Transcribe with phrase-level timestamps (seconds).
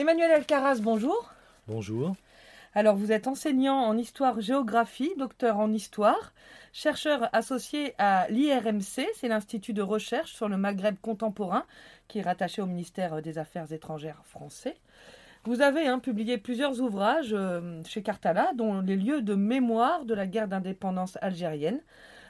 [0.00, 1.30] Emmanuel Alcaraz, bonjour.
[1.68, 2.16] Bonjour.
[2.72, 6.32] Alors, vous êtes enseignant en histoire-géographie, docteur en histoire,
[6.72, 11.66] chercheur associé à l'IRMC, c'est l'Institut de recherche sur le Maghreb contemporain,
[12.08, 14.78] qui est rattaché au ministère des Affaires étrangères français.
[15.44, 20.14] Vous avez hein, publié plusieurs ouvrages euh, chez Cartala, dont les lieux de mémoire de
[20.14, 21.82] la guerre d'indépendance algérienne.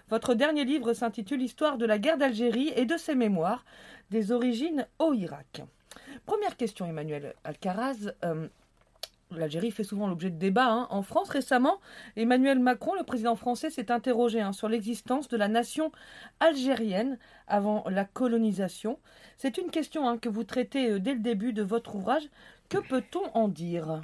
[0.09, 3.65] Votre dernier livre s'intitule Histoire de la guerre d'Algérie et de ses mémoires,
[4.11, 5.63] des origines au Irak.
[6.27, 8.13] Première question, Emmanuel Alcaraz.
[8.25, 8.49] Euh,
[9.33, 10.73] L'Algérie fait souvent l'objet de débats.
[10.73, 10.87] Hein.
[10.91, 11.81] En France, récemment,
[12.17, 15.93] Emmanuel Macron, le président français, s'est interrogé hein, sur l'existence de la nation
[16.41, 18.99] algérienne avant la colonisation.
[19.37, 22.25] C'est une question hein, que vous traitez euh, dès le début de votre ouvrage.
[22.69, 24.01] Que peut-on en dire?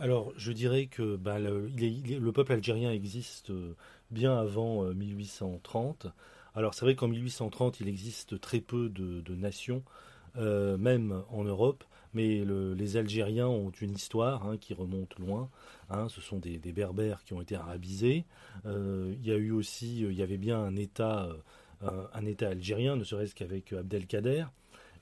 [0.00, 3.76] Alors, je dirais que bah, le, le, peuple algérien existe euh,
[4.10, 6.06] bien avant 1830.
[6.06, 6.08] Euh,
[6.54, 9.82] Alors, c'est vrai qu'en 1830, il existe très peu de, nations,
[10.36, 15.48] même en Europe mais les Algériens ont une histoire hein, qui remonte loin.
[15.90, 16.08] Hein.
[16.08, 18.24] ce sont des, Berbères qui ont été arabisés.
[18.66, 21.28] Euh, il y a eu aussi, il y avait bien un État,
[21.82, 24.44] euh, un, État algérien, ne serait-ce qu'avec Abdelkader,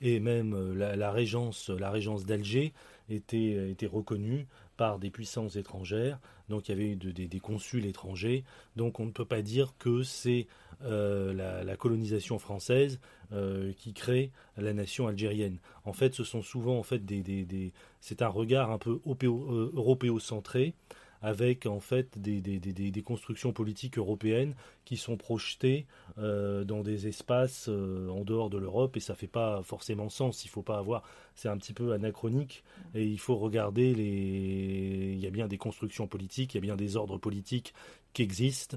[0.00, 2.72] et même euh, la, régence, la régence d'Alger
[3.08, 6.18] était, était reconnue par des puissances étrangères.
[6.48, 8.44] Donc il y avait eu des, consuls étrangers.
[8.76, 10.46] Donc on ne peut pas dire que c'est
[10.82, 13.00] la, colonisation française
[13.32, 15.58] euh, qui crée la nation algérienne.
[15.84, 20.74] En fait, ce sont souvent en fait des, c'est un regard un peu euh, européocentré
[21.22, 25.86] avec en fait des, des, constructions politiques européennes qui sont projetées
[26.18, 30.44] euh, dans des espaces en dehors de l'Europe et ça fait pas forcément sens.
[30.44, 31.04] Il faut pas avoir,
[31.36, 32.64] c'est un petit peu anachronique
[32.96, 35.12] et il faut regarder les.
[35.12, 37.74] Il y a bien des constructions politiques, il y a bien des ordres politiques
[38.12, 38.76] qui existent.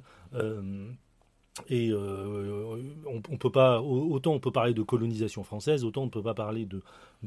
[1.70, 6.10] Et euh, on, peut pas autant on peut parler de colonisation française, autant on ne
[6.10, 6.82] peut pas parler de,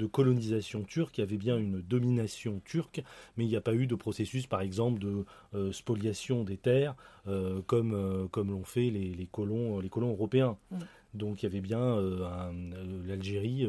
[0.06, 1.18] colonisation turque.
[1.18, 3.02] Il y avait bien une domination turque,
[3.36, 6.96] mais il n'y a pas eu de processus, par exemple, de euh, spoliation des terres
[7.28, 10.56] euh, comme comme l'ont fait les, colons les colons européens.
[10.72, 10.76] Mm.
[11.16, 12.00] Donc il y avait bien
[13.06, 13.66] l'Algérie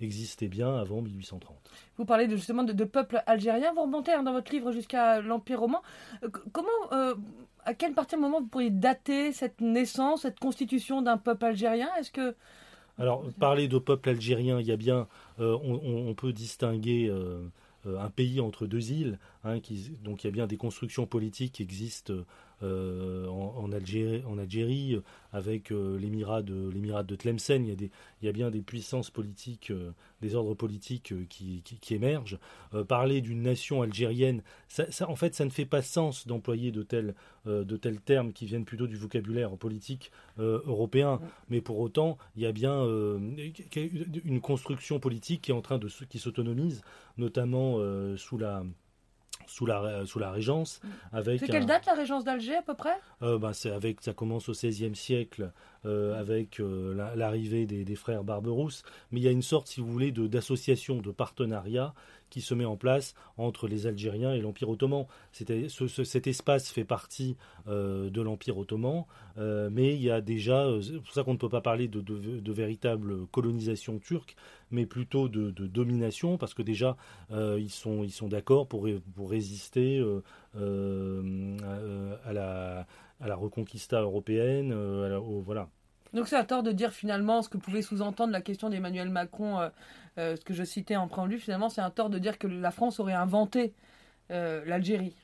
[0.00, 1.56] existait bien avant 1830.
[1.98, 3.72] Vous parlez justement de, peuple algérien.
[3.74, 5.82] Vous remontez hein, dans votre livre jusqu'à l'Empire romain.
[6.52, 7.14] comment
[7.64, 11.88] à quel partir moment vous pourriez dater cette naissance, cette constitution d'un peuple algérien?
[11.98, 12.34] Est-ce que
[12.98, 15.08] alors parler de peuple algérien, il y a bien,
[15.40, 17.40] euh, on, peut distinguer euh,
[17.86, 19.58] euh, un pays entre deux îles, hein,
[20.04, 22.14] donc il y a bien des constructions politiques qui existent
[22.64, 25.00] euh, en, Algérie, en, Algérie,
[25.32, 27.64] avec euh, l'émirat de l'émirat de Tlemcen.
[27.64, 27.90] Il y, a des,
[28.22, 29.90] il y a bien des puissances politiques, euh,
[30.22, 32.38] des ordres politiques qui, qui, émergent.
[32.88, 37.14] parler d'une nation algérienne, ça, en fait, ça ne fait pas sens d'employer de tels
[37.46, 41.20] de tels termes qui viennent plutôt du vocabulaire politique européen.
[41.50, 42.84] Mais pour autant, il y a bien
[44.24, 46.80] une construction politique qui est en train de qui s'autonomise,
[47.18, 47.78] notamment
[48.16, 48.64] sous la
[49.46, 50.80] sous la, sous la Régence.
[50.82, 50.88] Mm.
[51.12, 52.96] Avec c'est quelle date la Régence d'Alger à peu près?
[53.22, 55.52] Euh, bah, c'est avec, Ça commence au XVIe siècle
[55.86, 59.80] euh, avec euh, l'arrivée des, des, frères Barberousse, mais il y a une sorte, si
[59.80, 61.94] vous voulez, de, d'association, de partenariat
[62.34, 65.06] qui se met en place entre les Algériens et l'Empire ottoman.
[65.30, 67.36] Ce, cet espace fait partie
[67.68, 69.04] de l'Empire ottoman,
[69.36, 73.28] mais il y a déjà, c'est pour ça qu'on ne peut pas parler de, véritable
[73.28, 74.34] colonisation turque,
[74.72, 76.96] mais plutôt de, domination, parce que déjà,
[77.30, 78.84] ils sont, d'accord pour,
[79.30, 80.04] résister
[80.56, 85.68] à la reconquista européenne, euh, voilà.
[86.14, 89.58] Donc c'est à tort de dire finalement ce que pouvait sous-entendre la question d'Emmanuel Macron,
[89.58, 89.70] euh, euh,
[90.16, 93.00] ce que je citais en préambule, finalement c'est un tort de dire que la France
[93.00, 93.72] aurait inventé
[94.30, 95.14] l'Algérie.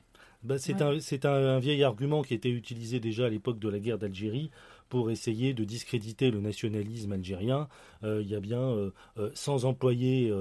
[0.43, 0.97] Bah, c'est un,
[1.31, 4.49] un, vieil argument qui était utilisé déjà à l'époque de la guerre d'Algérie
[4.89, 7.67] pour essayer de discréditer le nationalisme algérien.
[8.03, 8.91] il y a bien,
[9.33, 10.33] sans employer,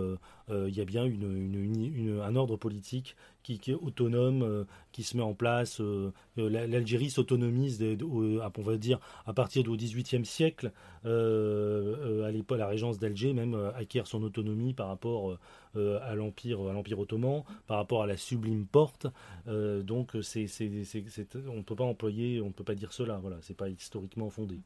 [0.48, 3.14] il y a bien une, un ordre politique
[3.58, 5.80] qui, est autonome, euh, qui se met en place.
[5.80, 10.72] Euh, euh, L'Algérie s'autonomise, on va dire, à partir du XVIIIe siècle.
[11.04, 15.38] à l'époque, la régence d'Alger même acquiert son autonomie par rapport
[15.74, 19.06] à l'empire, à l'empire ottoman, par rapport à la sublime porte.
[19.46, 20.46] donc, c'est,
[21.48, 23.18] on ne peut pas employer, on ne peut pas dire cela.
[23.18, 24.60] Voilà, c'est pas historiquement fondé.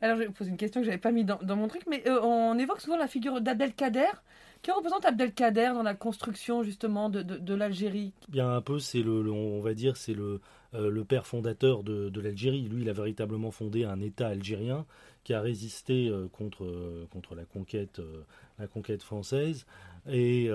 [0.00, 1.82] Alors, je vais vous poser une question que j'avais pas mis dans, dans, mon truc,
[1.88, 4.10] mais on évoque souvent la figure d'Abdelkader.
[4.62, 8.12] Que représente Abdelkader dans la construction justement de, de, l'Algérie?
[8.28, 10.40] Bien un peu, c'est le, on va dire, c'est le,
[10.74, 12.68] euh, le père fondateur de, de l'Algérie.
[12.68, 14.84] Lui, il a véritablement fondé un État algérien
[15.28, 18.00] qui a résisté euh, contre, euh, contre la, conquête,
[18.58, 19.66] la conquête française.
[20.10, 20.48] Et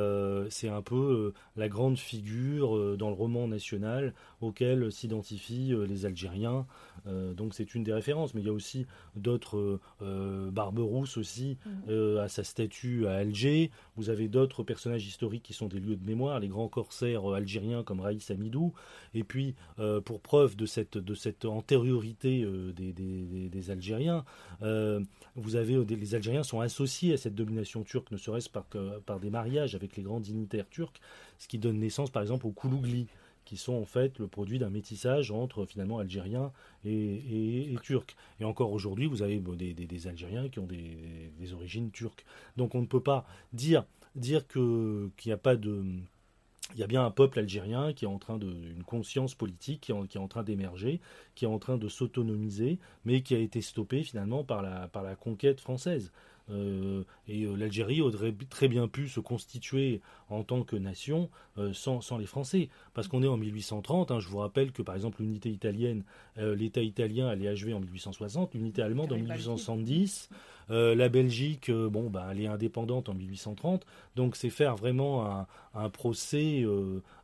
[0.49, 6.65] c'est un peu la grande figure dans le roman national auquel s'identifient les Algériens.
[7.05, 8.33] donc c'est une des références.
[8.33, 12.17] Mais il y a aussi d'autres Barberousse aussi mmh.
[12.17, 13.69] à sa statue à Alger.
[13.95, 17.83] Vous avez d'autres personnages historiques qui sont des lieux de mémoire, les grands corsaires algériens
[17.83, 18.73] comme Raïs Amidou.
[19.13, 19.53] Et puis
[20.03, 22.43] pour preuve de cette, de cette antériorité
[22.75, 24.25] des, des, Algériens,
[25.35, 28.65] vous avez les Algériens sont associés à cette domination turque, ne serait-ce par,
[29.05, 30.99] par des mariage avec les grands dignitaires turcs,
[31.37, 33.07] ce qui donne naissance par exemple aux Koulougli,
[33.45, 36.51] qui sont en fait le produit d'un métissage entre finalement algériens
[36.85, 38.15] et, turcs.
[38.39, 42.25] Et encore aujourd'hui, vous avez des, Algériens qui ont des, origines turques.
[42.57, 45.83] Donc on ne peut pas dire, dire qu'il n'y a pas de...
[46.73, 49.81] Il y a bien un peuple algérien qui est en train de, une conscience politique
[49.81, 51.01] qui est en, train d'émerger,
[51.35, 55.03] qui est en train de s'autonomiser, mais qui a été stoppé finalement par la, par
[55.03, 56.11] la conquête française.
[56.51, 61.71] Euh, et euh, l'Algérie aurait très bien pu se constituer en tant que nation euh,
[61.73, 62.69] sans, les Français.
[62.93, 66.03] Parce qu'on est en 1830, hein, je vous rappelle que par exemple l'unité italienne,
[66.37, 70.29] l'État italien allait achever en 1860, l'unité allemande en 1870,
[70.69, 73.85] la Belgique, bon, bah, elle est indépendante en 1830,
[74.15, 76.65] donc c'est faire vraiment un, procès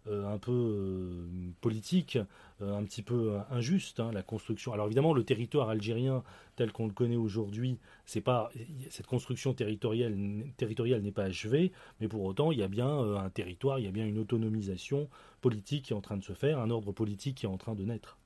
[0.08, 1.26] un peu
[1.62, 2.20] politique,
[2.62, 4.74] un petit peu injuste, hein, la construction.
[4.74, 6.24] Alors évidemment, le territoire algérien
[6.56, 8.50] tel qu'on le connaît aujourd'hui, c'est pas
[8.90, 10.16] cette construction territoriale,
[10.58, 13.86] territoriale n'est pas achevée, mais pour autant, il y a bien euh, un territoire, il
[13.86, 15.10] y a bien une autonomisation
[15.42, 17.76] politique qui est en train de se faire, un ordre politique qui est en train
[17.76, 18.19] de naître.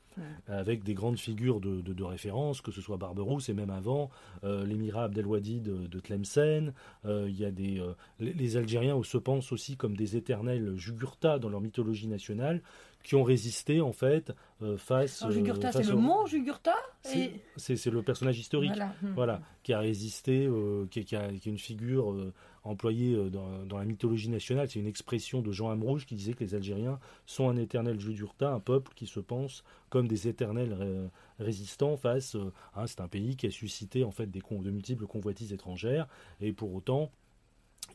[0.47, 4.09] Avec des grandes figures de, référence, que ce soit Barberousse et même avant,
[4.43, 6.73] euh, l'émirat Abdelwadi de, de Tlemcen.
[7.05, 7.81] Euh, il y a des,
[8.19, 12.61] les, Algériens se pensent aussi comme des éternels Jugurtha dans leur mythologie nationale,
[13.03, 14.31] qui ont résisté en fait
[14.61, 15.23] euh, face.
[15.29, 18.71] Jugurtha, c'est le mot Jugurtha C'est le personnage historique,
[19.13, 22.33] voilà, qui a résisté, euh, qui, qui, a, qui, est une figure euh,
[22.63, 24.69] employée dans, dans, la mythologie nationale.
[24.69, 28.51] C'est une expression de Jean Amrouge qui disait que les Algériens sont un éternel Jugurtha,
[28.51, 32.35] un peuple qui se pense comme des éternels résistants face.
[32.75, 36.07] Hein, c'est un pays qui a suscité en fait des de multiples convoitises étrangères
[36.39, 37.11] et pour autant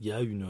[0.00, 0.46] il y a une,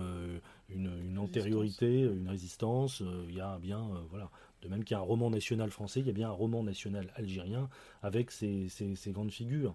[0.68, 4.30] une, une antériorité, une résistance, il y a bien, voilà,
[4.62, 6.62] de même qu'il y a un roman national français, il y a bien un roman
[6.62, 7.68] national algérien
[8.02, 8.68] avec ces,
[9.08, 9.74] grandes figures.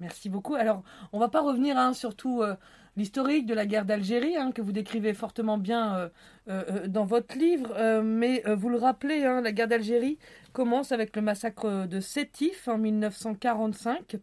[0.00, 0.54] Merci beaucoup.
[0.54, 0.82] Alors,
[1.12, 2.56] on ne va pas revenir hein, sur tout euh,
[2.96, 6.08] l'historique de la guerre d'Algérie, hein, que vous décrivez fortement bien euh,
[6.48, 10.18] euh, dans votre livre, mais vous le rappelez, hein, la guerre d'Algérie
[10.52, 14.16] commence avec le massacre de Sétif en 1945.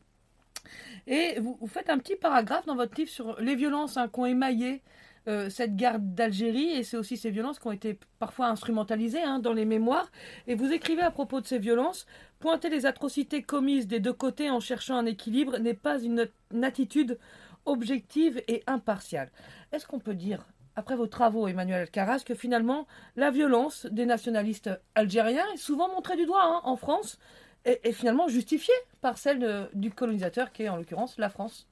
[1.07, 4.81] Et vous, vous, faites un petit paragraphe dans votre livre sur les violences qu'ont émaillé
[5.27, 9.39] euh, cette guerre d'Algérie et c'est aussi ces violences qui ont été parfois instrumentalisées hein,
[9.39, 10.09] dans les mémoires.
[10.47, 12.05] Et vous écrivez à propos de ces violences,
[12.39, 16.29] pointer les atrocités commises des deux côtés en cherchant un équilibre n'est pas une,
[16.63, 17.19] attitude
[17.65, 19.29] objective et impartiale.
[19.73, 20.45] Est-ce qu'on peut dire
[20.77, 26.15] après vos travaux, Emmanuel Alcaraz, que finalement la violence des nationalistes algériens est souvent montrée
[26.15, 27.17] du doigt hein, en France
[27.65, 31.67] et, finalement justifiée par celle du colonisateur qui est en l'occurrence la France?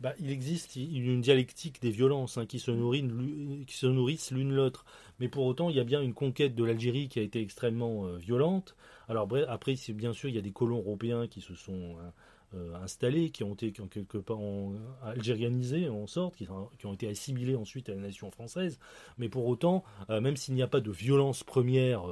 [0.00, 4.84] Bah, il existe une dialectique des violences hein, qui, se nourrissent l'une l'autre.
[5.20, 8.06] Mais pour autant, il y a bien une conquête de l'Algérie qui a été extrêmement
[8.06, 8.74] euh, violente.
[9.08, 12.12] Alors après, bien sûr, il y a des colons européens qui se sont hein,
[12.54, 14.40] euh, installés, qui ont été quelque part
[15.04, 18.78] algérianisés en sorte, qui, ont été assimilés ensuite à la nation française.
[19.18, 22.04] Mais pour autant, euh, même s'il n'y a pas de violence première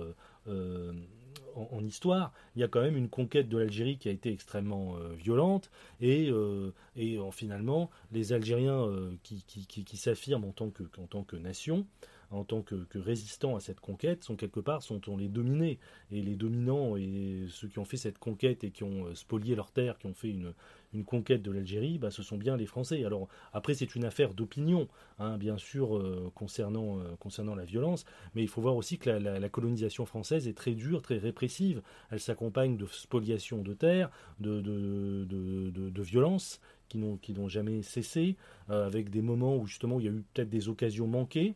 [1.54, 4.96] en, histoire, il y a quand même une conquête de l'Algérie qui a été extrêmement
[4.96, 5.70] euh, violente
[6.00, 11.22] et, euh, et finalement les Algériens euh, qui, qui, s'affirment en tant que, en tant
[11.22, 11.86] que nation
[12.30, 15.78] en tant que, résistants à cette conquête, sont quelque part sont on les dominés.
[16.12, 19.54] Et les dominants et ceux qui ont fait cette conquête et qui ont euh, spolié
[19.54, 20.52] leurs terres, qui ont fait une,
[20.92, 23.04] une conquête de l'Algérie, bah, ce sont bien les Français.
[23.04, 28.04] Alors après, c'est une affaire d'opinion, hein, bien sûr, euh, concernant, euh, concernant la violence,
[28.34, 31.82] mais il faut voir aussi que la, colonisation française est très dure, très répressive.
[32.10, 35.24] Elle s'accompagne de spoliation de terres, de, de,
[35.70, 38.36] de, violences qui n'ont jamais cessé,
[38.68, 41.54] avec des moments où justement il y a eu peut-être des occasions manquées.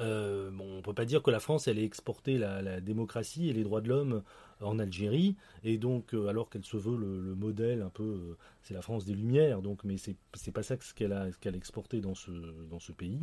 [0.00, 3.48] Euh, bon, on ne peut pas dire que la France elle ait exporté la, démocratie
[3.48, 4.22] et les droits de l'homme
[4.64, 5.36] en Algérie.
[5.62, 9.04] Et donc euh, alors qu'elle se veut le, modèle un peu euh, c'est la France
[9.04, 12.30] des Lumières donc mais c'est pas ça qu'elle a qu'elle exporté dans ce
[12.70, 13.20] dans ce pays.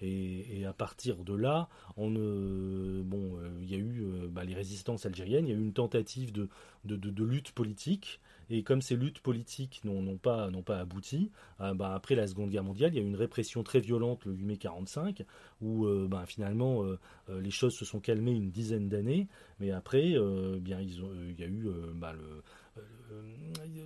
[0.00, 5.46] Et, à partir de là on bon il y a eu bah, les résistances algériennes
[5.46, 6.48] il y a eu une tentative de,
[6.84, 8.20] de lutte politique
[8.54, 12.98] Et comme ces luttes politiques n'ont pas, abouti, bah, après la Seconde Guerre mondiale, il
[12.98, 15.24] y a eu une répression très violente le 8 mai 45,
[15.62, 16.84] où bah, finalement
[17.28, 19.26] les choses se sont calmées une dizaine d'années,
[19.58, 22.14] mais après, il y a eu bah,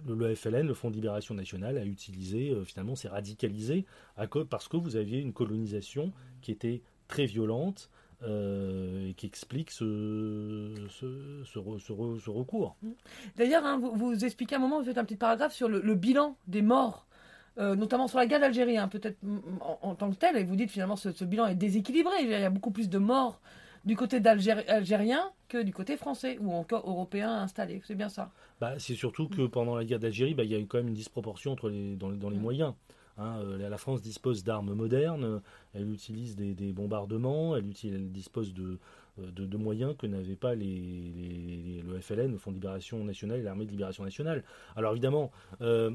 [0.07, 3.85] le FLN, le Front de Libération Nationale, a utilisé, euh, finalement, s'est radicalisé
[4.49, 7.91] parce que vous aviez une colonisation qui était très violente
[8.23, 12.77] euh, et qui explique ce, ce, recours.
[13.37, 16.37] D'ailleurs, hein, vous, vous, expliquez un moment, vous faites un petit paragraphe sur le, bilan
[16.47, 17.07] des morts.
[17.59, 19.17] Euh, notamment sur la guerre d'Algérie, hein, peut-être
[19.61, 22.35] en, tant que tel, et vous dites finalement ce, ce bilan est déséquilibré, il y
[22.35, 23.41] a beaucoup plus de morts
[23.87, 27.81] du côté algérien que du côté français ou encore européen installé.
[27.85, 28.33] C'est bien ça?
[28.61, 30.89] Bah, c'est surtout que pendant la guerre d'Algérie, bah, il y a eu quand même
[30.89, 32.41] une disproportion entre les, dans, les mm.
[32.41, 32.75] moyens.
[33.19, 33.41] Hein.
[33.41, 35.41] Euh, la France dispose d'armes modernes,
[35.75, 37.65] elle utilise des, bombardements, elle,
[38.11, 38.79] dispose de,
[39.19, 43.43] euh, de, moyens que n'avaient pas les, le FLN, le Fonds de Libération Nationale et
[43.43, 44.45] l'Armée de Libération Nationale.
[44.75, 45.31] Alors évidemment,
[45.61, 45.91] euh,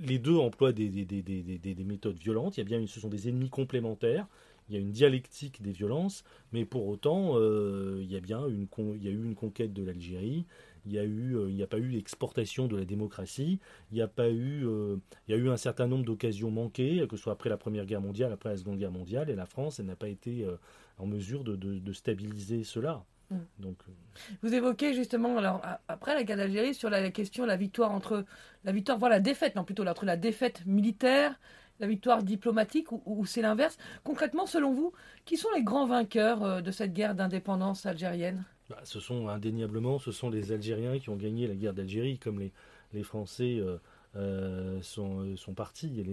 [0.00, 2.56] les deux emploient des, des, méthodes violentes.
[2.56, 4.26] Il y a bien, ce sont des ennemis complémentaires
[4.70, 9.02] il y a une dialectique des violences, mais pour autant, il, y a bien il
[9.02, 10.44] y a eu une conquête de l'Algérie,
[10.88, 13.60] il n'y a, eu, euh, il n'y a pas eu l'exportation de la démocratie,
[13.92, 17.06] il n'y a, pas eu, euh, il y a eu un certain nombre d'occasions manquées,
[17.08, 19.46] que ce soit après la Première Guerre mondiale, après la Seconde Guerre mondiale, et la
[19.46, 20.46] France, elle n'a pas été
[20.98, 23.04] en mesure de, de, stabiliser cela.
[23.30, 23.36] Mm.
[23.58, 23.76] Donc,
[24.42, 28.24] Vous évoquez justement, alors, après la guerre d'Algérie, sur la, question la victoire entre
[28.64, 31.38] la victoire, voilà, la défaite, non plutôt entre la défaite militaire
[31.80, 34.92] la victoire diplomatique ou, c'est l'inverse Concrètement, selon vous,
[35.24, 38.44] qui sont les grands vainqueurs euh, de cette guerre d'indépendance algérienne?
[38.68, 42.38] Bah, Ce sont indéniablement, ce sont les Algériens qui ont gagné la guerre d'Algérie, comme
[42.38, 42.52] les,
[42.92, 43.78] les Français euh,
[44.16, 46.04] euh, sont, sont, partis.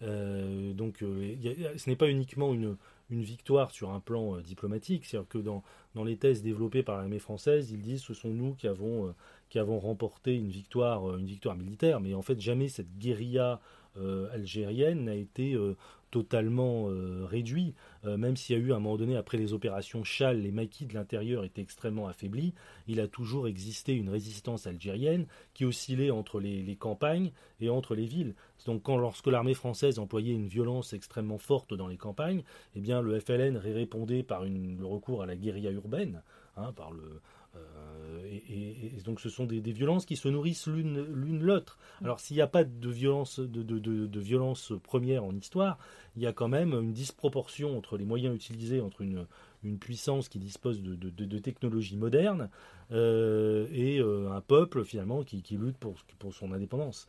[0.00, 2.76] donc, ce n'est pas uniquement une,
[3.10, 5.62] une victoire sur un plan diplomatique, c'est-à-dire que dans,
[5.94, 9.14] dans les thèses développées par l'armée française, ils disent ce sont nous qui avons,
[9.48, 13.60] qui avons remporté une victoire, une victoire militaire, mais en fait jamais cette guérilla
[13.96, 15.76] euh, algérienne n'a été euh,
[16.14, 20.04] totalement euh, réduit, même s'il y a eu à un moment donné, après les opérations
[20.04, 22.52] Chal, les maquis de l'intérieur étaient extrêmement affaiblis,
[22.86, 28.04] il a toujours existé une résistance algérienne qui oscillait entre les, campagnes et entre les
[28.04, 28.34] villes.
[28.66, 32.44] Donc lorsque l'armée française employait une violence extrêmement forte dans les campagnes,
[32.76, 36.22] eh bien le FLN répondait par le recours à la guérilla urbaine,
[36.56, 37.20] hein, par le,
[37.56, 41.78] euh, et, donc ce sont des, violences qui se nourrissent l'une l'autre.
[42.02, 45.78] Alors s'il n'y a pas de violence, de, violence première en histoire,
[46.16, 49.26] il y a quand même une disproportion entre les moyens utilisés entre une,
[49.62, 52.48] une puissance qui dispose de, technologies modernes
[52.92, 57.08] euh, et euh, un peuple finalement qui, lutte pour, pour son indépendance.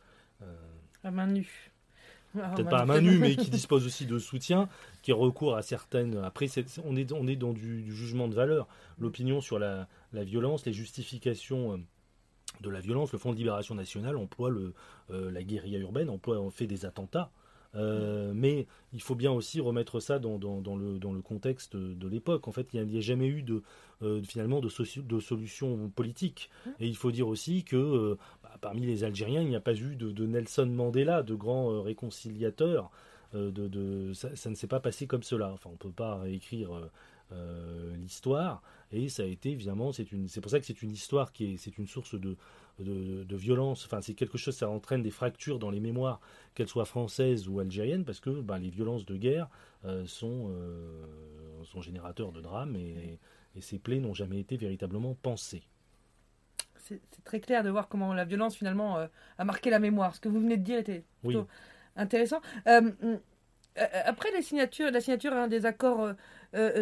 [1.02, 1.72] À main nue.
[2.42, 4.68] Ah, peut-être pas à main nue, mais qui dispose aussi de soutien,
[5.02, 6.16] qui recourt à certaines.
[6.18, 6.46] Après,
[6.84, 8.66] on, est, on est dans du, jugement de valeur.
[8.98, 11.76] L'opinion sur la, violence, les justifications euh,
[12.60, 14.74] de la violence, le Front de libération nationale emploie le,
[15.10, 17.30] euh, la guérilla urbaine, emploie, on fait des attentats.
[17.74, 22.48] Euh, mais il faut bien aussi remettre ça dans, le, dans le, contexte de l'époque.
[22.48, 23.62] En fait, il n'y a, jamais eu de,
[24.22, 24.70] finalement de,
[25.02, 26.48] de, solution politique.
[26.64, 26.70] Mmh.
[26.80, 28.16] Et il faut dire aussi que
[28.60, 32.90] parmi les Algériens, il n'y a pas eu de, Nelson Mandela, de grand euh, réconciliateur.
[33.34, 35.54] Euh, ça, ne s'est pas passé comme cela.
[35.64, 36.70] On ne peut pas réécrire
[37.32, 38.62] euh, l'histoire.
[38.92, 40.04] Et ça a été évidemment, c'est
[40.40, 42.36] pour ça que c'est une histoire qui est, c'est une source de,
[42.78, 43.84] violence.
[43.84, 46.20] Enfin, c'est quelque chose, ça entraîne des fractures dans les mémoires,
[46.54, 49.48] qu'elles soient françaises ou algériennes, parce que ben, les violences de guerre
[50.06, 50.52] sont,
[51.80, 53.18] générateurs de drames et
[53.60, 55.64] ces plaies n'ont jamais été véritablement pensées
[56.88, 59.06] c'est très clair de voir comment la violence finalement euh,
[59.38, 60.14] a marqué la mémoire.
[60.14, 61.46] Ce que vous venez de dire était plutôt
[61.96, 62.40] intéressant.
[62.68, 66.12] Euh, euh, après les signatures, la signature hein, des accords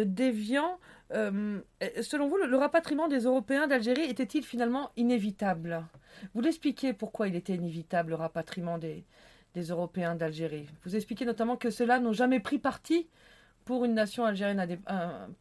[0.05, 0.79] déviants,
[1.11, 5.83] selon vous, le, rapatriement des Européens d'Algérie était-il finalement inévitable?
[6.33, 9.03] Vous l'expliquez pourquoi il était inévitable le rapatriement des,
[9.53, 10.69] des Européens d'Algérie.
[10.85, 13.09] Vous expliquez notamment que ceux-là n'ont jamais pris parti
[13.65, 14.79] pour une nation algérienne,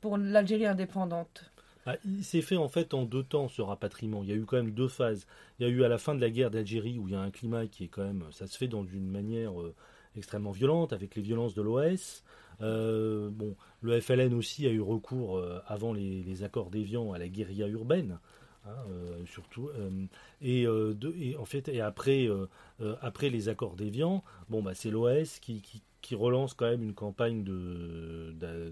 [0.00, 1.52] pour l'Algérie indépendante.
[1.86, 4.22] Ah, il s'est fait en fait en deux temps ce rapatriement.
[4.22, 5.26] Il y a eu quand même deux phases.
[5.58, 7.20] Il y a eu à la fin de la guerre d'Algérie où il y a
[7.20, 9.74] un climat qui est quand même, ça se fait dans une manière euh,
[10.16, 12.24] extrêmement violente avec les violences de l'OS.
[12.62, 17.28] Euh, bon, le FLN aussi a eu recours euh, avant les, accords d'Évian à la
[17.28, 18.18] guérilla urbaine.
[18.66, 18.76] Hein,
[19.26, 19.68] surtout
[20.40, 22.30] et, en fait et après
[23.02, 26.92] après les accords d'Évian bon bah c'est l'OS qui, qui qui relance quand même une
[26.92, 27.42] campagne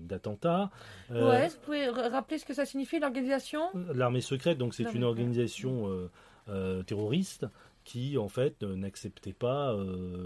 [0.02, 0.70] d'attentats.
[1.10, 3.62] Euh, ouais, vous pouvez rappeler ce que ça signifie l'organisation?
[3.94, 6.10] L'armée secrète, donc c'est une organisation euh,
[6.50, 7.46] euh, terroriste
[7.84, 9.74] qui en fait n'acceptait pas,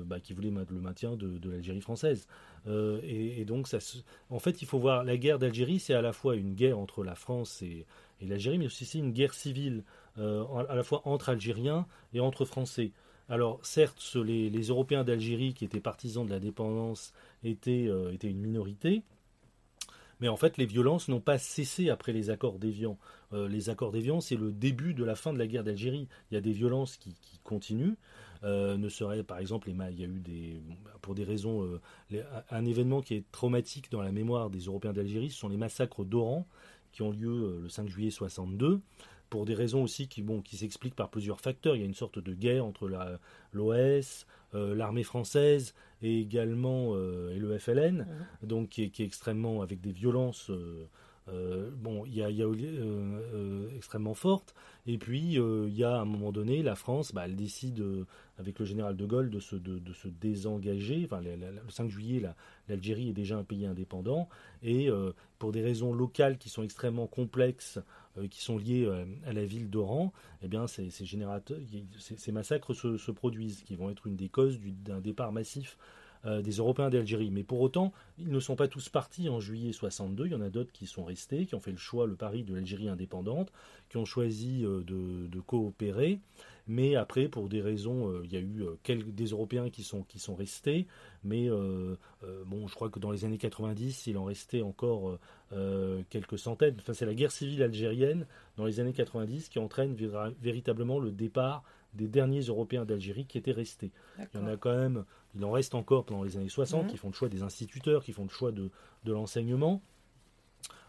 [0.04, 2.26] bah, qui voulait le maintien de, l'Algérie française.
[2.66, 3.78] Et, donc ça,
[4.28, 7.04] en fait, il faut voir la guerre d'Algérie, c'est à la fois une guerre entre
[7.04, 7.86] la France et,
[8.20, 9.84] et l'Algérie, mais aussi une guerre civile
[10.18, 12.90] à la fois entre Algériens et entre Français.
[13.28, 19.02] Alors certes, les, Européens d'Algérie qui étaient partisans de la dépendance étaient, étaient une minorité,
[20.20, 22.98] mais en fait, les violences n'ont pas cessé après les accords d'Évian.
[23.32, 26.08] Euh, les accords d'Évian, c'est le début de la fin de la guerre d'Algérie.
[26.30, 27.14] Il y a des violences qui,
[27.44, 27.94] continuent.
[28.44, 30.60] Euh, ne serait, par exemple, il y a eu
[31.00, 31.62] pour des raisons,
[32.12, 35.56] euh, un événement qui est traumatique dans la mémoire des Européens d'Algérie, ce sont les
[35.56, 36.46] massacres d'Oran
[36.92, 38.80] qui ont lieu le 5 juillet 62
[39.30, 41.76] pour des raisons aussi qui, bon, qui s'expliquent par plusieurs facteurs.
[41.76, 42.88] Il y a une sorte de guerre entre
[43.52, 48.06] l'OS, euh, l'armée française et également euh, et le FLN,
[48.42, 48.48] mhm.
[48.48, 50.50] donc qui est, extrêmement avec des violences.
[50.50, 50.88] Euh,
[51.26, 52.28] bon, il y a,
[53.76, 54.54] extrêmement fortes.
[54.86, 57.82] Et puis, il y a un moment donné, la France, bah, elle décide,
[58.38, 61.02] avec le général de Gaulle, de se, de, se désengager.
[61.04, 62.22] Enfin, le 5 juillet,
[62.68, 64.28] l'Algérie est déjà un pays indépendant.
[64.62, 64.88] Et
[65.38, 67.78] pour des raisons locales qui sont extrêmement complexes,
[68.18, 73.10] euh, qui sont liés euh, à la ville d'Oran, eh bien, ces, ces, massacres se,
[73.10, 75.76] produisent, qui vont être une des causes d'un départ massif
[76.26, 77.30] euh, des Européens d'Algérie.
[77.30, 80.26] Mais pour autant, ils ne sont pas tous partis en juillet 62.
[80.26, 82.44] Il y en a d'autres qui sont restés, qui ont fait le choix, le pari
[82.44, 83.52] de l'Algérie indépendante,
[83.88, 86.20] qui ont choisi de, coopérer.
[86.68, 88.64] Mais après, pour des raisons, il y a eu
[89.12, 90.86] des Européens qui sont, restés.
[91.22, 91.48] Mais
[92.46, 95.18] bon, je crois que dans les années 90, il en restait encore
[95.52, 96.74] euh, quelques centaines.
[96.80, 99.94] Enfin, c'est la guerre civile algérienne dans les années 90 qui entraîne
[100.42, 101.62] véritablement le départ
[101.96, 103.90] des derniers Européens d'Algérie qui étaient restés.
[104.18, 106.90] Il y en a quand même, il en reste encore pendant les années 60 mhm.
[106.90, 108.70] qui font le choix des instituteurs, qui font le choix de,
[109.04, 109.82] de l'enseignement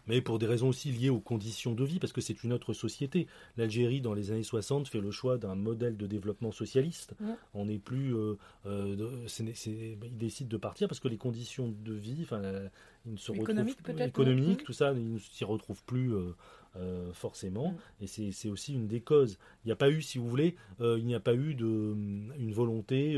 [0.08, 2.72] mais pour des raisons aussi liées aux conditions de vie, parce que c'est une autre
[2.72, 3.28] société.
[3.56, 7.14] L'Algérie, dans les années 60, fait le choix d'un modèle de développement socialiste.
[7.54, 8.16] On n'est plus.
[8.16, 8.36] Euh,
[8.66, 12.40] euh, ils décident de partir parce que les conditions de vie, enfin,
[13.04, 16.14] ils ne se économique, retrouvent économique, tout ça, ils ne s'y retrouvent plus.
[16.14, 16.34] Euh,
[17.12, 18.04] forcément, mm.
[18.04, 19.38] et c'est aussi une des causes.
[19.64, 22.52] Il n'y a pas eu, si vous voulez, il n'y a pas eu de, une
[22.52, 23.12] volonté,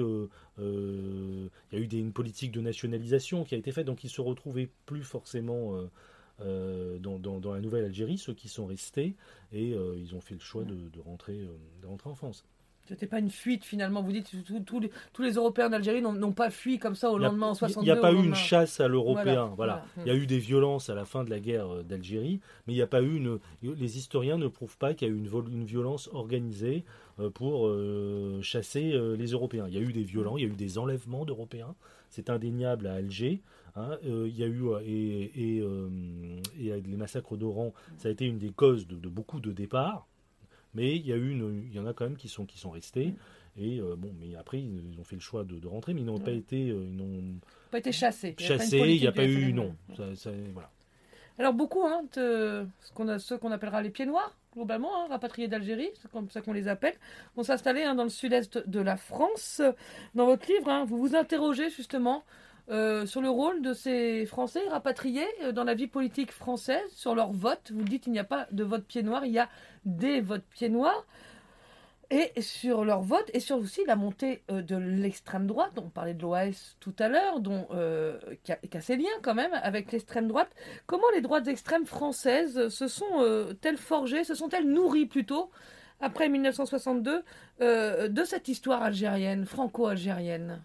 [0.59, 4.11] il y a eu des, une politique de nationalisation qui a été faite, donc ils
[4.11, 5.75] se retrouvaient plus forcément
[6.43, 9.14] euh, dans, la nouvelle Algérie, ceux qui sont restés,
[9.52, 12.47] et euh, ils ont fait le choix de, rentrer, euh, de rentrer en France.
[12.91, 14.03] C'était pas une fuite finalement.
[14.03, 14.31] Vous dites
[14.67, 17.85] tous les, tous les Européens d'Algérie n'ont pas fui comme ça au lendemain en 62.
[17.89, 19.53] Il n'y a pas eu une chasse à l'européen.
[19.57, 22.73] Voilà, Il y a eu des violences à la fin de la guerre d'Algérie, mais
[22.75, 23.39] il n'y a pas eu une.
[23.63, 26.85] Les historiens ne prouvent pas qu'il y a eu une, une violence organisée
[27.35, 27.73] pour
[28.43, 29.67] chasser les Européens.
[29.69, 31.75] Il y a eu des violents, il y a eu des enlèvements d'Européens.
[32.11, 33.41] C'est indéniable à Alger.
[33.77, 35.89] Hein, euh, il y a eu, euh, et, et, euh,
[36.59, 40.09] et, les massacres d'Oran, ça a été une des causes de, beaucoup de départs,
[40.75, 42.59] mais il y, a eu une, il y en a quand même qui sont, qui
[42.59, 43.15] sont restés.
[43.59, 46.30] Et bon, mais après, ils ont fait le choix de, rentrer, mais ils n'ont pas
[46.30, 48.35] été, ils n'ont pas été chassés.
[48.39, 49.75] Chassés, il n'y a pas, eu, non.
[49.97, 50.71] Ça, voilà.
[51.41, 55.49] Alors beaucoup, hein, ce qu'on a, ceux qu'on appellera les pieds noirs, globalement, hein, rapatriés
[55.49, 56.95] d'Algérie, c'est comme ça qu'on les appelle,
[57.35, 59.63] vont s'installer hein, dans le sud-est de la France.
[60.15, 62.25] Dans votre livre, hein, vous vous interrogez justement
[62.69, 67.15] euh, sur le rôle de ces Français rapatriés euh, dans la vie politique française, sur
[67.15, 67.73] leur vote.
[67.75, 69.49] Vous dites qu'il n'y a pas de vote pied noir, il y a
[69.85, 71.05] des votes pieds noirs.
[72.13, 76.15] Et sur leur vote, et sur aussi la montée euh, de l'extrême droite, on parlait
[76.15, 77.69] de l'OAS tout à l'heure, dont
[78.43, 80.51] qui, a, ses liens quand même avec l'extrême droite.
[80.87, 85.51] Comment les droites extrêmes françaises se sont-elles forgées, se sont-elles nourries plutôt,
[86.01, 87.23] après 1962,
[87.61, 90.63] de cette histoire algérienne, franco-algérienne?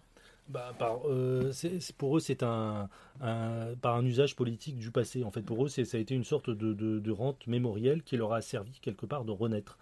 [0.48, 0.72] Bah,
[1.06, 1.52] euh,
[1.98, 2.88] pour eux, c'est un,
[3.20, 5.24] par un usage politique du passé.
[5.24, 8.42] En fait, pour eux, ça a été une sorte de, rente mémorielle qui leur a
[8.42, 9.78] servi quelque part de renaître.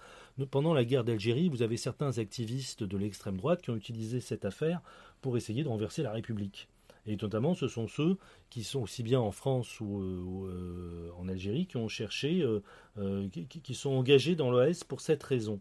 [0.50, 4.44] Pendant la guerre d'Algérie, vous avez certains activistes de l'extrême droite qui ont utilisé cette
[4.44, 4.80] affaire
[5.20, 6.68] pour essayer de renverser la République.
[7.06, 8.16] Et notamment, ce sont ceux
[8.48, 12.42] qui sont aussi bien en France ou, euh, en Algérie qui ont cherché,
[12.96, 15.60] euh, qui, qui, sont engagés dans l'OAS pour cette raison.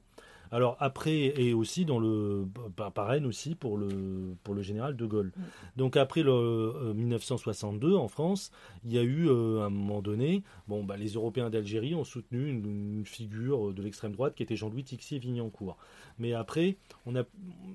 [0.54, 5.06] Alors après, et aussi dans le par Rennes aussi pour le pour le général de
[5.08, 5.32] Gaulle.
[5.36, 5.42] Mm.
[5.78, 8.52] Donc après le 1962 euh, en France,
[8.86, 12.04] il y a eu euh, à un moment donné, bon bah les Européens d'Algérie ont
[12.04, 15.76] soutenu une, figure de l'extrême droite qui était Jean-Louis Tixier-Vignancourt.
[16.20, 17.24] Mais après, on a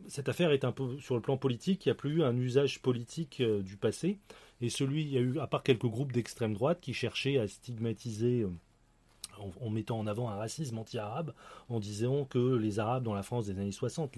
[0.07, 2.37] cette affaire est un peu sur le plan politique, il n'y a plus eu un
[2.37, 4.19] usage politique euh, du passé.
[4.61, 7.47] Et celui, il y a eu, à part quelques groupes d'extrême droite qui cherchaient à
[7.47, 8.45] stigmatiser
[9.39, 11.33] en, mettant en avant un racisme anti-arabe,
[11.69, 14.15] en disant que les Arabes dans la France des années 60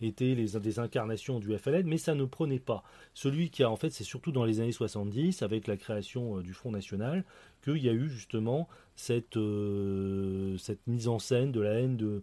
[0.00, 2.82] étaient des incarnations du FLN, mais ça ne prenait pas.
[3.14, 6.42] Celui qui a, en fait, c'est surtout dans les années 70, avec la création euh,
[6.42, 7.24] du Front National,
[7.62, 12.22] qu'il y a eu justement cette, euh, mise en scène de la haine de,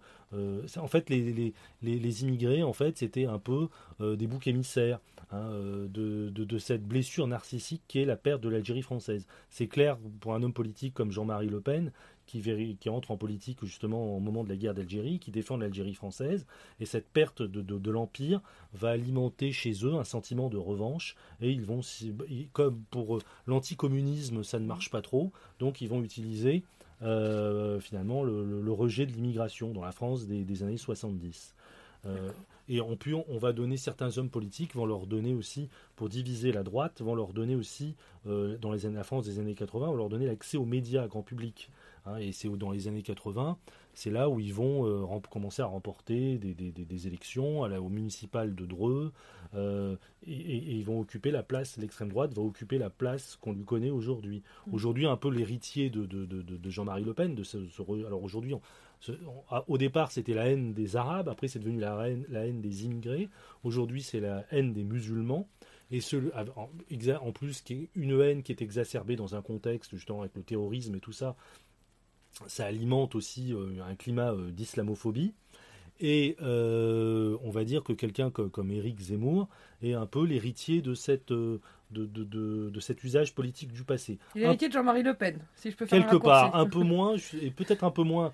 [0.78, 1.54] en fait, les,
[1.84, 3.68] les, immigrés, en fait, c'était un peu
[4.00, 5.00] des boucs émissaires
[5.32, 5.52] hein,
[5.88, 9.28] de, de, cette blessure narcissique qui est la perte de l'Algérie française.
[9.50, 11.92] C'est clair pour un homme politique comme Jean-Marie Le Pen,
[12.26, 12.42] qui,
[12.80, 16.46] qui entre en politique justement au moment de la guerre d'Algérie, qui défend l'Algérie française,
[16.80, 18.42] et cette perte de, de, l'Empire
[18.74, 21.82] va alimenter chez eux un sentiment de revanche, et ils vont,
[22.54, 26.64] comme pour l'anticommunisme ça ne marche pas trop, donc ils vont utiliser
[27.02, 31.56] euh, finalement le, rejet de l'immigration dans la France des, années 70.
[32.06, 32.32] Euh,
[32.70, 36.64] et on, on va donner certains hommes politiques, vont leur donner aussi, pour diviser la
[36.64, 39.96] droite, vont leur donner aussi, euh, dans les années, la France des années 80, vont
[39.96, 41.70] leur donner l'accès aux médias, grand public.
[42.06, 43.58] Hein, et c'est dans les années 80,
[43.94, 48.56] c'est là où ils vont euh, commencer à remporter des, élections à la, au municipal
[48.56, 49.14] de Dreux,
[49.56, 53.64] euh, et, ils vont occuper la place, l'extrême droite va occuper la place qu'on lui
[53.64, 54.44] connaît aujourd'hui.
[54.68, 54.74] Mmh.
[54.74, 57.36] Aujourd'hui, un peu l'héritier de, Jean-Marie Le Pen.
[57.36, 57.58] De ce,
[58.06, 58.56] alors aujourd'hui,
[59.68, 62.86] au départ, c'était la haine des Arabes, après c'est devenu la haine, la haine des
[62.86, 63.30] immigrés,
[63.64, 65.48] aujourd'hui c'est la haine des musulmans.
[65.92, 66.18] Et ce,
[67.22, 67.64] en plus,
[67.96, 71.36] une haine qui est exacerbée dans un contexte justement avec le terrorisme et tout ça,
[72.48, 75.34] ça alimente aussi euh, un climat euh, d'islamophobie.
[76.00, 79.48] Et euh, on va dire que quelqu'un comme, Éric Zemmour
[79.82, 81.60] est un peu l'héritier de, cette, de,
[81.92, 84.18] de, cet usage politique du passé.
[84.36, 87.52] L'héritier de Jean-Marie Le Pen, si je peux faire Quelque part, un peu moins, et
[87.52, 88.34] peut-être un peu moins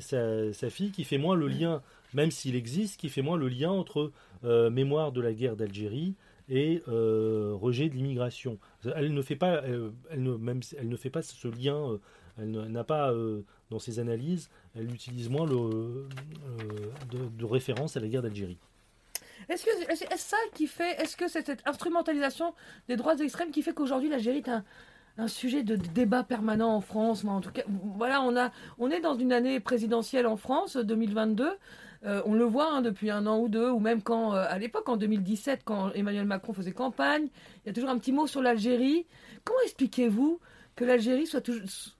[0.00, 1.80] sa, fille, qui fait moins le lien,
[2.12, 4.10] même s'il existe, qui fait moins le lien entre
[4.42, 6.16] mémoire de la guerre d'Algérie
[6.50, 8.58] et rejet de l'immigration.
[8.84, 11.98] Elle ne fait pas, elle, ne, même, elle ne fait pas ce lien
[12.40, 16.08] elle n'a pas, euh, dans ses analyses, elle utilise moins le, euh,
[17.10, 18.58] de, référence à la guerre d'Algérie.
[19.48, 22.54] Est-ce que est ça qui fait, est-ce que c'est cette instrumentalisation
[22.88, 24.64] des droits extrêmes qui fait qu'aujourd'hui l'Algérie est un,
[25.18, 27.24] un, sujet de débat permanent en France?
[27.24, 27.62] En tout cas,
[27.96, 31.50] voilà, on, a, on est dans une année présidentielle en France, 2022.
[32.04, 34.88] Euh, on le voit hein, depuis un an ou deux, ou même quand, à l'époque,
[34.88, 37.28] en 2017, quand Emmanuel Macron faisait campagne,
[37.64, 39.06] il y a toujours un petit mot sur l'Algérie.
[39.44, 40.40] Comment expliquez-vous
[40.76, 41.46] que l'Algérie soit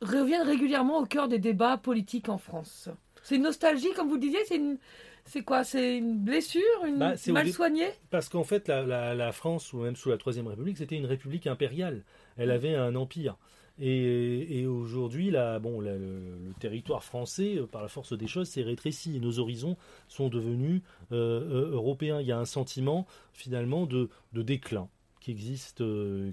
[0.00, 2.88] revienne régulièrement au cœur des débats politiques en France?
[3.22, 4.78] C'est une nostalgie, comme vous le disiez, c'est une,
[5.24, 5.64] c'est quoi?
[5.64, 10.08] C'est une blessure, une bah, mal soignée Parce qu'en fait, la, France, ou même sous
[10.08, 12.02] la Troisième République, c'était une république impériale.
[12.36, 13.36] Elle avait un empire.
[13.80, 19.16] Et, aujourd'hui, bon, le, territoire français, euh, par la force des choses, s'est rétréci.
[19.16, 19.76] Et nos horizons
[20.08, 22.20] sont devenus euh, euh, européens.
[22.20, 24.88] Il y a un sentiment, finalement, de, déclin
[25.20, 25.82] qui existe,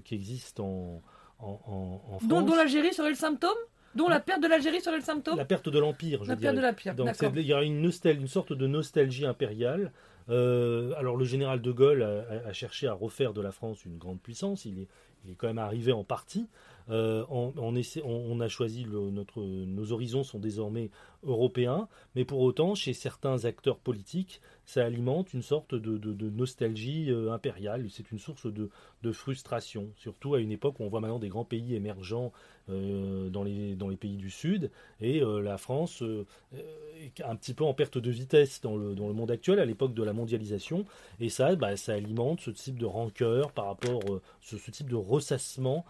[0.04, 1.02] qui existe en,
[1.38, 2.28] en, France.
[2.28, 3.56] Dont, l'Algérie serait le symptôme
[3.94, 6.54] dont la perte de l'Algérie serait le symptôme La perte de l'Empire, je La perte
[6.54, 9.92] de l'Empire, Donc il y a une, une sorte de nostalgie impériale.
[10.30, 14.20] Euh, alors le général de Gaulle a, cherché à refaire de la France une grande
[14.20, 14.88] puissance, il est,
[15.24, 16.46] il est quand même arrivé en partie.
[16.90, 20.90] Euh, on, a choisi nos horizons sont désormais
[21.22, 27.32] européens, mais pour autant, chez certains acteurs politiques, ça alimente une sorte de, nostalgie euh,
[27.32, 27.88] impériale.
[27.90, 28.70] C'est une source de,
[29.12, 32.32] frustration, surtout à une époque où on voit maintenant des grands pays émergents
[32.68, 34.70] euh, dans, les, pays du Sud,
[35.00, 36.02] et la France
[36.52, 39.64] est un petit peu en perte de vitesse dans le, dans le monde actuel, à
[39.64, 40.84] l'époque de la mondialisation,
[41.20, 44.02] et ça, bah, ça alimente ce type de rancœur par rapport,
[44.40, 45.84] ce, ce type de ressassement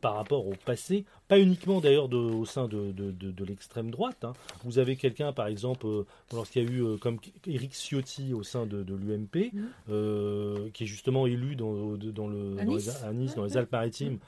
[0.00, 4.24] par rapport au passé, pas uniquement d'ailleurs au sein de, de, l'extrême droite.
[4.24, 4.32] Hein.
[4.64, 8.42] Vous avez quelqu'un, par exemple, euh, lorsqu'il y a eu euh, comme Eric Ciotti au
[8.42, 9.60] sein de, l'UMP, mmh.
[9.90, 12.64] euh, qui est justement élu dans, dans le, à
[13.12, 14.14] Nice, dans les, Alpes-Maritimes.
[14.14, 14.18] Mmh.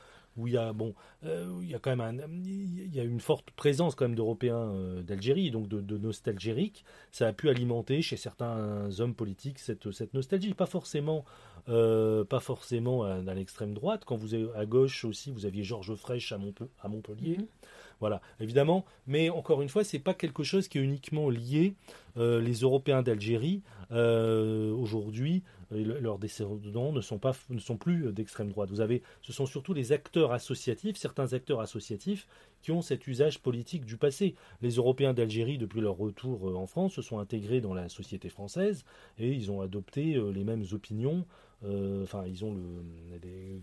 [0.41, 3.51] où il y a bon il y a quand même il y a une forte
[3.51, 4.73] présence quand même d'Européens
[5.07, 10.15] d'Algérie donc de, de nostalgériques ça a pu alimenter chez certains hommes politiques cette, cette
[10.15, 11.27] nostalgie pas forcément
[11.69, 14.03] euh, pas forcément à, l'extrême droite.
[14.05, 16.39] Quand vous êtes à gauche aussi, vous aviez Georges Frêche à,
[16.83, 17.39] à Montpellier.
[17.39, 17.47] Mhm.
[18.01, 18.85] Voilà, évidemment.
[19.07, 21.75] Mais encore une fois, c'est pas quelque chose qui est uniquement lié.
[22.17, 28.49] Euh, les Européens d'Algérie euh, aujourd'hui, leurs descendants ne sont pas, ne sont plus d'extrême
[28.49, 28.71] droite.
[28.71, 32.27] Vous avez, ce sont surtout les acteurs associatifs, certains acteurs associatifs
[32.61, 34.35] qui ont cet usage politique du passé.
[34.63, 38.85] Les Européens d'Algérie, depuis leur retour en France, se sont intégrés dans la société française
[39.19, 41.25] et ils ont adopté les mêmes opinions
[42.03, 42.63] enfin, ils ont le,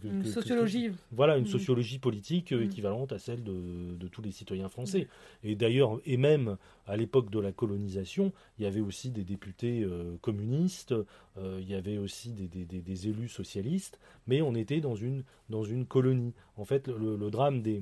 [0.04, 0.92] une sociologie.
[1.12, 1.48] voilà, une mm.
[1.48, 2.64] sociologie politique euh, mm.
[2.64, 5.08] équivalente à celle de, tous les citoyens français.
[5.44, 5.48] Mm.
[5.48, 6.58] Et d'ailleurs, et même
[6.88, 10.96] à l'époque de la colonisation, il y avait aussi des députés euh, communistes,
[11.42, 16.34] il y avait aussi des, élus socialistes, mais on était dans une, dans une colonie.
[16.58, 17.82] En fait, le, drame des,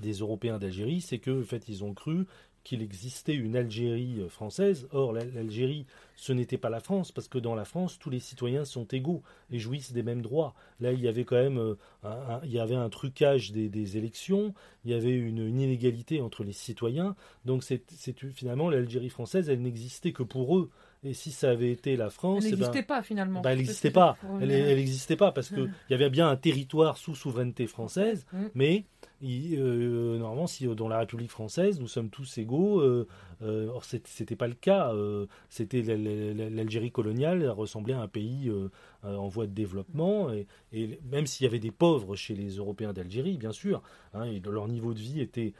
[0.00, 2.24] des Européens d'Algérie, c'est que en fait, ils ont cru
[2.64, 4.88] qu'il existait une Algérie française.
[4.92, 8.64] Or, l'Algérie, ce n'était pas la France, parce que dans la France, tous les citoyens
[8.64, 10.54] sont égaux et jouissent des mêmes droits.
[10.80, 14.54] Là, il y avait quand même euh, un, il y avait un trucage des, élections,
[14.84, 17.14] il y avait une, inégalité entre les citoyens.
[17.44, 17.84] Donc, c'est
[18.32, 20.70] finalement l'Algérie française, elle n'existait que pour eux.
[21.06, 23.42] Et si ça avait été la France, elle eh n'existait ben, pas finalement.
[23.42, 24.16] Ben, elle n'existait pas.
[24.40, 28.24] Elle n'existait pas parce qu'il y avait bien un territoire sous souveraineté française,
[28.54, 28.84] mais
[29.24, 33.06] euh, normalement, si dans la République française, nous sommes tous égaux, euh,
[33.42, 34.92] euh, or c'était pas le cas.
[35.48, 38.50] c'était l'Algérie coloniale, ressemblait à un pays
[39.02, 40.30] en voie de développement,
[40.72, 43.82] et, même s'il y avait des pauvres chez les Européens d'Algérie, bien sûr,
[44.12, 45.52] hein, et leur niveau de vie était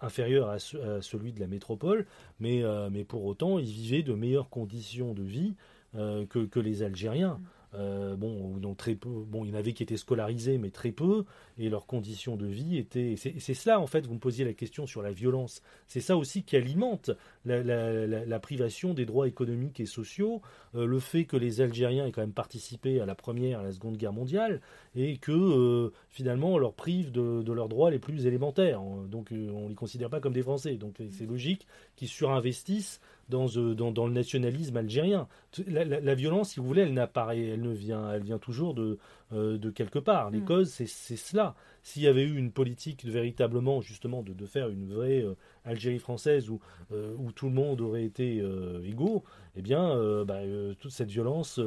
[0.00, 2.06] inférieur à, celui de la métropole,
[2.40, 2.62] mais,
[3.06, 5.54] pour autant, ils vivaient de meilleures conditions de vie
[5.94, 7.40] que les Algériens.
[7.74, 10.92] Euh, bon, donc très peu, bon, il y en avait qui étaient scolarisés, mais très
[10.92, 11.24] peu,
[11.58, 13.14] et leurs conditions de vie étaient.
[13.16, 15.62] C'est cela, en fait, vous me posiez la question sur la violence.
[15.86, 17.10] C'est ça aussi qui alimente
[17.44, 20.42] la, privation des droits économiques et sociaux,
[20.74, 23.72] euh, le fait que les Algériens aient quand même participé à la première, à la
[23.72, 24.60] seconde guerre mondiale,
[24.94, 28.80] et que finalement finalement on leur prive de, leurs droits les plus élémentaires.
[29.08, 30.76] Donc euh, on ne les considère pas comme des Français.
[30.76, 35.28] Donc c'est logique qu'ils surinvestissent dans, dans, dans, le nationalisme algérien.
[35.66, 38.98] La, violence, si vous voulez, elle n'apparaît, elle ne vient, elle vient toujours de,
[39.32, 40.30] euh, de quelque part.
[40.30, 40.44] Les mm.
[40.44, 41.54] causes, c'est cela.
[41.82, 45.34] S'il y avait eu une politique de, véritablement, justement, de, de faire une vraie euh,
[45.64, 46.60] Algérie française où,
[46.92, 48.42] euh, où tout le monde aurait été
[48.84, 49.24] égaux,
[49.56, 50.40] eh bien, bah,
[50.78, 51.60] toute cette violence,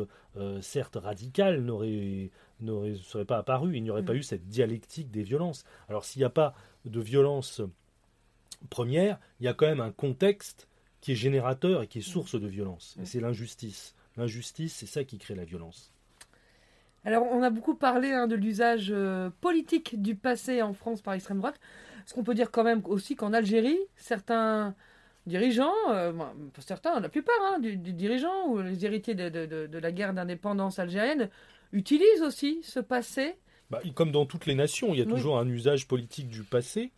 [0.62, 3.76] certes radicale, n'aurait ne serait pas apparue.
[3.76, 4.18] Il n'y aurait pas mm.
[4.18, 5.64] eu cette dialectique des violences.
[5.90, 6.54] Alors, s'il n'y a pas
[6.86, 7.62] de violence
[8.70, 10.68] première, il y a quand même un contexte
[11.02, 12.98] qui est générateur et qui est source de violence.
[13.02, 13.96] Et c'est l'injustice.
[14.18, 15.92] L'injustice, c'est ça qui crée la violence.
[17.06, 21.14] Alors, on a beaucoup parlé hein, de l'usage euh, politique du passé en France par
[21.14, 21.60] l'extrême droite.
[22.06, 24.76] Ce qu'on peut dire quand même aussi qu'en Algérie, certains
[25.26, 26.12] dirigeants, euh,
[26.60, 29.30] certains, la plupart hein, du, dirigeants ou les héritiers de,
[29.68, 31.30] de la guerre d'indépendance algérienne
[31.74, 33.36] utilisent aussi ce passé
[33.70, 36.92] bah, comme dans toutes les nations, il y a toujours un usage politique du passé.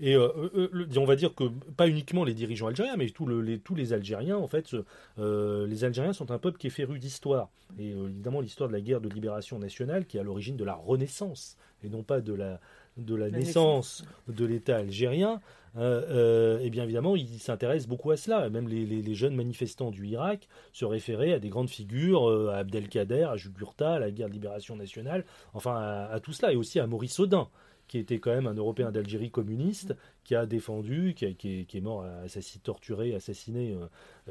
[0.00, 1.44] Et euh, euh, euh, on va dire que
[1.76, 3.26] pas uniquement les dirigeants algériens, mais tous
[3.74, 4.74] les Algériens, en fait,
[5.18, 7.50] les Algériens sont un peuple qui est féru d'histoire.
[7.78, 10.74] Et évidemment, l'histoire de la guerre de libération nationale qui est à l'origine de la
[10.74, 12.60] Renaissance, et non pas de la,
[12.96, 15.40] de la, naissance, de l'État algérien,
[15.76, 18.48] euh, euh, et bien évidemment, il s'intéresse beaucoup à cela.
[18.48, 23.24] Même les, jeunes manifestants du Irak se référaient à des grandes figures, euh, à Abdelkader,
[23.24, 25.76] à Jugurtha, à la guerre de libération nationale, enfin
[26.10, 27.48] à, tout cela, et aussi à Maurice Audin
[27.88, 29.94] qui était quand même un Européen d'Algérie communiste,
[30.24, 33.76] qui a défendu, qui, est, mort assassiné, torturé, assassiné,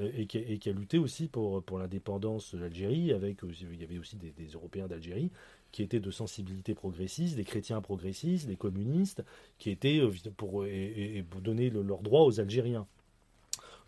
[0.02, 3.14] et, qui a, lutté aussi pour, pour l'indépendance de l'Algérie.
[3.14, 5.32] Avec, il y avait aussi des, des Européens d'Algérie
[5.76, 9.26] qui étaient de sensibilité progressiste, des chrétiens progressistes, des communistes,
[9.58, 12.88] qui étaient euh, pour, et, donner leurs droits aux Algériens.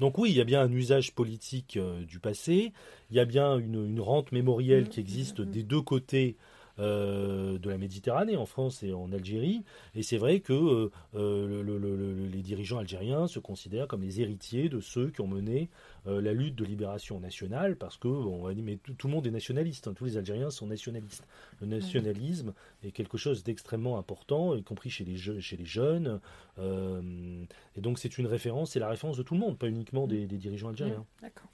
[0.01, 2.73] Donc oui, il y a bien un usage politique euh, du passé,
[3.09, 4.89] il y a bien une, rente mémorielle mmh.
[4.89, 6.35] qui existe des deux côtés
[6.79, 9.63] euh, de la Méditerranée, en France et en Algérie.
[9.95, 14.79] Et c'est vrai que euh, euh, les dirigeants algériens se considèrent comme les héritiers de
[14.79, 15.69] ceux qui ont mené
[16.05, 19.31] la lutte de libération nationale, parce que on va dire, mais tout, le monde est
[19.31, 19.93] nationaliste, hein.
[19.93, 21.27] tous les Algériens sont nationalistes.
[21.59, 22.53] Le nationalisme
[22.85, 26.21] est quelque chose d'extrêmement important, y compris chez les, chez les jeunes.
[26.57, 30.27] et donc c'est une référence, c'est la référence de tout le monde, pas uniquement des,
[30.27, 31.05] des dirigeants algériens.
[31.21, 31.49] D'accord.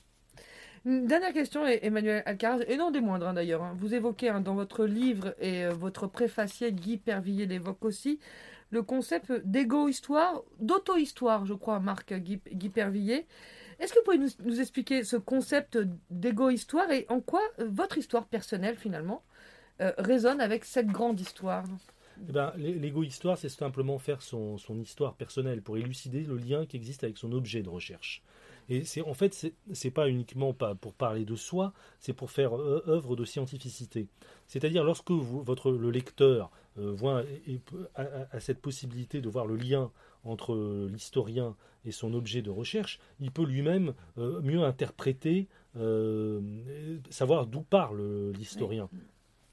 [0.85, 3.63] Dernière question, Emmanuel Alcaraz, et non des moindres hein, d'ailleurs.
[3.63, 3.73] Hein.
[3.79, 8.19] Vous évoquez hein, dans votre livre et euh, votre préfacier, Guy Pervillier l'évoque aussi,
[8.69, 12.71] le concept d'égo-histoire, d'auto-histoire, je crois, Marc Guy, Guy.
[13.79, 18.25] Est-ce que vous pouvez nous, expliquer ce concept d'égo-histoire et en quoi euh, votre histoire
[18.25, 19.23] personnelle, finalement,
[19.79, 21.63] euh, résonne avec cette grande histoire?
[22.27, 27.05] Eh ben, L'égo-histoire, c'est simplement faire son, histoire personnelle pour élucider le lien qui existe
[27.05, 28.21] avec son objet de recherche.
[28.69, 32.57] Et c'est en fait, c'est pas uniquement pas pour parler de soi, c'est pour faire
[32.57, 34.07] euh, œuvre de scientificité.
[34.47, 37.59] C'est-à-dire lorsque vous, votre le lecteur euh, voit et,
[37.95, 39.91] a, cette possibilité de voir le lien
[40.23, 45.47] entre l'historien et son objet de recherche, il peut lui-même euh, mieux interpréter,
[47.09, 48.89] savoir d'où parle l'historien.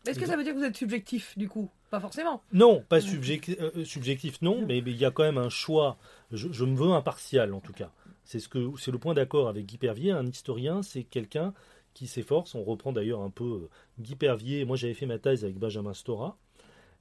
[0.07, 1.71] Est-ce que ça veut dire que vous êtes subjectif du coup?
[1.91, 2.43] Pas forcément.
[2.53, 5.99] Non, pas subjectif, subjectif non, mais il y a quand même un choix.
[6.31, 7.91] Je, je me veux impartial en tout cas.
[8.25, 10.13] C'est le point d'accord avec Guy Pervier.
[10.13, 11.53] Un historien, c'est quelqu'un
[11.95, 12.55] qui s'efforce.
[12.55, 14.65] On reprend d'ailleurs un peu euh, Guy Pervier.
[14.65, 16.37] Moi, j'avais fait ma thèse avec Benjamin Stora.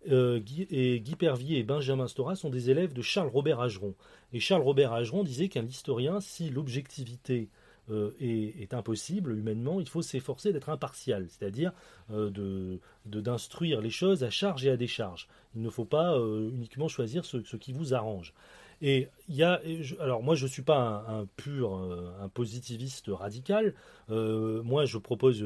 [0.09, 0.39] Euh,
[0.71, 3.95] et Guy Pervier et Benjamin Stora sont des élèves de Charles Robert Ageron.
[4.33, 7.49] Et Charles Robert Ageron disait qu'un historien, si l'objectivité
[7.91, 11.73] euh, est, impossible humainement, il faut s'efforcer d'être impartial, c'est-à-dire
[12.09, 15.27] de, d'instruire les choses à charge et à décharge.
[15.55, 18.33] Il ne faut pas uniquement choisir ce, qui vous arrange.
[18.81, 19.61] Et il y a,
[19.99, 23.73] alors moi je suis pas un, pur, un positiviste radical.
[24.09, 25.45] moi je propose,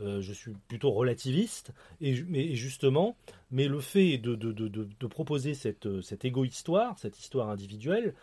[0.00, 1.72] je suis plutôt relativiste.
[2.00, 3.16] Et, mais justement,
[3.50, 8.14] mais le fait de, de, de, de proposer cette, cette égo-histoire, cette histoire individuelle,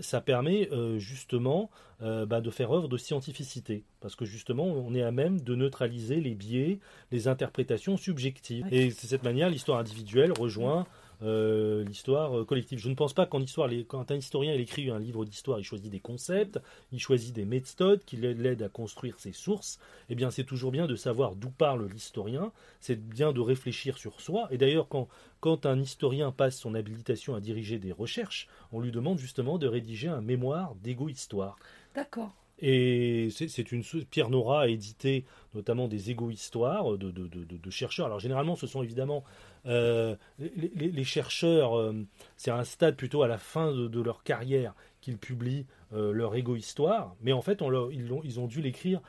[0.00, 0.68] ça permet
[0.98, 5.54] justement bah, de faire œuvre de scientificité, parce que justement on est à même de
[5.54, 6.78] neutraliser les biais,
[7.12, 8.66] les interprétations subjectives.
[8.72, 10.86] Et de cette manière, l'histoire individuelle rejoint
[11.22, 12.78] euh, l'histoire euh, collective.
[12.78, 15.90] Je ne pense pas qu'en histoire, quand un historien écrit un livre d'histoire, il choisit
[15.90, 16.60] des concepts,
[16.92, 19.78] il choisit des méthodes qui l'aident à construire ses sources.
[20.08, 22.52] Eh bien, c'est toujours bien de savoir d'où parle l'historien.
[22.80, 24.48] C'est bien de réfléchir sur soi.
[24.50, 25.08] Et d'ailleurs, quand,
[25.40, 29.66] quand un historien passe son habilitation à diriger des recherches, on lui demande justement de
[29.66, 31.58] rédiger un mémoire d'égo-histoire.
[31.94, 32.32] D'accord.
[32.60, 38.06] Et c'est une Pierre Nora a édité notamment des égo-histoires de, chercheurs.
[38.06, 39.24] Alors généralement, ce sont évidemment
[39.66, 41.78] euh, les, chercheurs.
[41.78, 41.92] Euh,
[42.36, 47.14] c'est un stade plutôt à la fin de, leur carrière qu'ils publient euh, leur égo-histoire.
[47.20, 49.00] Mais en fait, ils, ont, dû l'écrire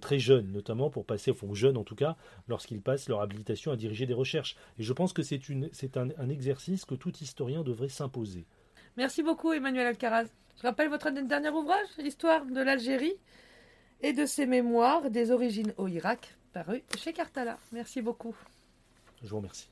[0.00, 3.76] très jeunes, notamment pour passer, enfin jeunes en tout cas, lorsqu'ils passent leur habilitation à
[3.76, 4.54] diriger des recherches.
[4.78, 8.44] Et je pense que c'est un, un exercice que tout historien devrait s'imposer.
[8.96, 10.41] Merci beaucoup, Emmanuel Alcaraz.
[10.62, 13.16] Je rappelle votre dernier ouvrage, Histoire de l'Algérie
[14.00, 17.58] et de ses mémoires des origines au Irak, paru chez Cartala.
[17.72, 18.36] Merci beaucoup.
[19.24, 19.71] Je vous remercie.